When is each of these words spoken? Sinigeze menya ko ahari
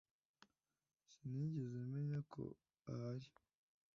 Sinigeze 1.11 1.79
menya 1.93 2.19
ko 2.31 2.43
ahari 2.91 3.29